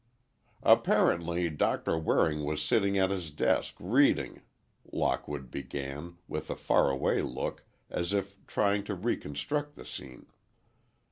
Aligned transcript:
"Apparently, 0.63 1.47
Doctor 1.51 1.95
Waring 1.95 2.43
was 2.43 2.63
sitting 2.63 2.97
at 2.97 3.11
his 3.11 3.29
desk, 3.29 3.75
reading," 3.79 4.41
Lockwood 4.91 5.51
began, 5.51 6.17
with 6.27 6.49
a 6.49 6.55
faraway 6.55 7.21
look, 7.21 7.63
as 7.87 8.11
if 8.11 8.35
trying 8.47 8.83
to 8.85 8.95
reconstruct 8.95 9.75
the 9.75 9.85
scene. 9.85 10.25